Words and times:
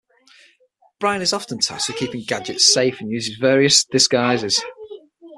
Brain 0.99 1.21
is 1.21 1.31
often 1.31 1.59
tasked 1.59 1.87
with 1.89 1.97
keeping 1.99 2.23
Gadget 2.25 2.59
safe 2.59 3.01
and 3.01 3.11
uses 3.11 3.35
various 3.37 3.85
disguises. 3.85 4.59